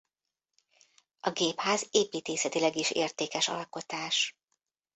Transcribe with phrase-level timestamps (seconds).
[1.19, 4.35] A gépház építészetileg is értékes alkotás.